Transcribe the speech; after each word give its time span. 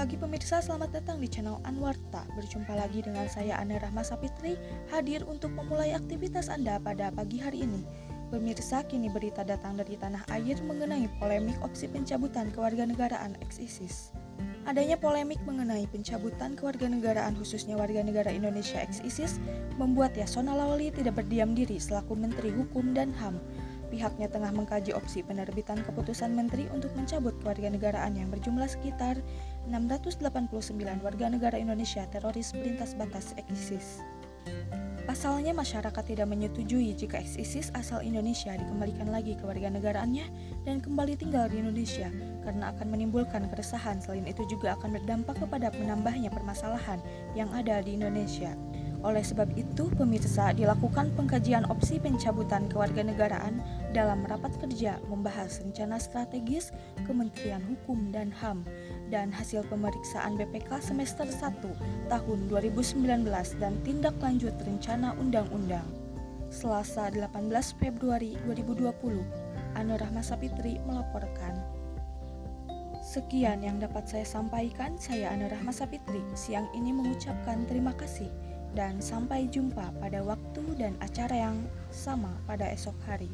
pagi 0.00 0.16
pemirsa, 0.16 0.64
selamat 0.64 0.96
datang 0.96 1.20
di 1.20 1.28
channel 1.28 1.60
Anwarta. 1.68 2.24
Berjumpa 2.32 2.72
lagi 2.72 3.04
dengan 3.04 3.28
saya 3.28 3.60
Ana 3.60 3.76
Rahma 3.76 4.00
Sapitri, 4.00 4.56
hadir 4.88 5.28
untuk 5.28 5.52
memulai 5.52 5.92
aktivitas 5.92 6.48
Anda 6.48 6.80
pada 6.80 7.12
pagi 7.12 7.36
hari 7.36 7.68
ini. 7.68 7.84
Pemirsa, 8.32 8.80
kini 8.88 9.12
berita 9.12 9.44
datang 9.44 9.76
dari 9.76 10.00
tanah 10.00 10.24
air 10.32 10.56
mengenai 10.64 11.04
polemik 11.20 11.60
opsi 11.60 11.84
pencabutan 11.84 12.48
kewarganegaraan 12.48 13.36
ex-ISIS. 13.44 14.16
Adanya 14.64 14.96
polemik 14.96 15.36
mengenai 15.44 15.84
pencabutan 15.92 16.56
kewarganegaraan 16.56 17.36
khususnya 17.36 17.76
warga 17.76 18.00
negara 18.00 18.32
Indonesia 18.32 18.80
ex-ISIS 18.80 19.36
membuat 19.76 20.16
Yasona 20.16 20.56
Lawli 20.56 20.88
tidak 20.96 21.20
berdiam 21.20 21.52
diri 21.52 21.76
selaku 21.76 22.16
Menteri 22.16 22.48
Hukum 22.56 22.96
dan 22.96 23.12
HAM. 23.20 23.36
Pihaknya 23.90 24.30
tengah 24.30 24.54
mengkaji 24.54 24.94
opsi 24.94 25.26
penerbitan 25.26 25.82
keputusan 25.82 26.30
menteri 26.30 26.70
untuk 26.70 26.94
mencabut 26.94 27.34
kewarganegaraan 27.42 28.14
yang 28.14 28.30
berjumlah 28.30 28.70
sekitar 28.70 29.18
689 29.66 30.22
warga 31.02 31.26
negara 31.26 31.58
Indonesia 31.58 32.06
teroris 32.06 32.54
berintas 32.54 32.94
batas 32.94 33.34
ex-ISIS. 33.34 33.98
Pasalnya 35.10 35.50
masyarakat 35.50 36.06
tidak 36.06 36.30
menyetujui 36.30 36.94
jika 36.94 37.18
ex-ISIS 37.18 37.74
asal 37.74 37.98
Indonesia 37.98 38.54
dikembalikan 38.54 39.10
lagi 39.10 39.34
ke 39.34 39.42
warga 39.42 39.66
negaraannya 39.66 40.22
dan 40.62 40.78
kembali 40.78 41.18
tinggal 41.18 41.50
di 41.50 41.58
Indonesia 41.58 42.06
karena 42.46 42.70
akan 42.70 42.94
menimbulkan 42.94 43.50
keresahan 43.50 43.98
selain 43.98 44.22
itu 44.30 44.46
juga 44.46 44.78
akan 44.78 45.02
berdampak 45.02 45.34
kepada 45.42 45.74
menambahnya 45.74 46.30
permasalahan 46.30 47.02
yang 47.34 47.50
ada 47.50 47.82
di 47.82 47.98
Indonesia. 47.98 48.54
Oleh 49.00 49.24
sebab 49.24 49.48
itu, 49.56 49.88
pemirsa 49.96 50.52
dilakukan 50.52 51.08
pengkajian 51.16 51.64
opsi 51.72 51.96
pencabutan 51.96 52.68
kewarganegaraan 52.68 53.64
dalam 53.96 54.28
rapat 54.28 54.52
kerja 54.60 55.00
membahas 55.08 55.64
rencana 55.64 55.96
strategis 55.96 56.68
Kementerian 57.08 57.64
Hukum 57.64 58.12
dan 58.12 58.28
HAM 58.28 58.68
dan 59.08 59.32
hasil 59.32 59.64
pemeriksaan 59.72 60.36
BPK 60.36 60.84
semester 60.84 61.24
1 61.24 62.12
tahun 62.12 62.38
2019 62.52 63.24
dan 63.56 63.72
tindak 63.88 64.16
lanjut 64.20 64.52
rencana 64.68 65.16
undang-undang. 65.16 65.88
Selasa 66.52 67.08
18 67.08 67.40
Februari 67.80 68.36
2020, 68.44 69.80
Anu 69.80 69.94
Rahma 69.96 70.20
Sapitri 70.20 70.76
melaporkan. 70.84 71.56
Sekian 73.00 73.64
yang 73.64 73.80
dapat 73.80 74.04
saya 74.04 74.28
sampaikan, 74.28 75.00
saya 75.00 75.32
Anu 75.32 75.48
Rahma 75.48 75.72
Sapitri. 75.72 76.20
Siang 76.36 76.68
ini 76.76 76.92
mengucapkan 76.92 77.64
terima 77.64 77.96
kasih 77.96 78.28
dan 78.74 79.02
sampai 79.02 79.50
jumpa 79.50 79.90
pada 79.98 80.22
waktu 80.22 80.62
dan 80.78 80.94
acara 81.02 81.50
yang 81.50 81.58
sama 81.90 82.30
pada 82.46 82.70
esok 82.70 82.94
hari. 83.06 83.30